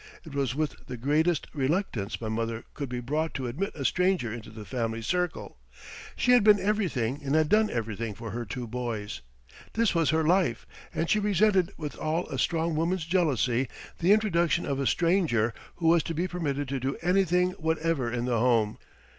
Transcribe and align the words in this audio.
It 0.25 0.33
was 0.33 0.55
with 0.55 0.87
the 0.87 0.97
greatest 0.97 1.45
reluctance 1.53 2.19
my 2.19 2.27
mother 2.27 2.63
could 2.73 2.89
be 2.89 2.99
brought 2.99 3.35
to 3.35 3.45
admit 3.45 3.73
a 3.75 3.85
stranger 3.85 4.33
into 4.33 4.49
the 4.49 4.65
family 4.65 5.03
circle. 5.03 5.59
She 6.15 6.31
had 6.31 6.43
been 6.43 6.59
everything 6.59 7.19
and 7.23 7.35
had 7.35 7.49
done 7.49 7.69
everything 7.69 8.15
for 8.15 8.31
her 8.31 8.43
two 8.43 8.65
boys. 8.65 9.21
This 9.73 9.93
was 9.93 10.09
her 10.09 10.23
life, 10.23 10.65
and 10.91 11.07
she 11.07 11.19
resented 11.19 11.71
with 11.77 11.99
all 11.99 12.27
a 12.29 12.39
strong 12.39 12.75
woman's 12.75 13.05
jealousy 13.05 13.67
the 13.99 14.11
introduction 14.11 14.65
of 14.65 14.79
a 14.79 14.87
stranger 14.87 15.53
who 15.75 15.89
was 15.89 16.01
to 16.05 16.15
be 16.15 16.27
permitted 16.27 16.67
to 16.69 16.79
do 16.79 16.97
anything 17.03 17.51
whatever 17.51 18.11
in 18.11 18.25
the 18.25 18.39
home. 18.39 18.79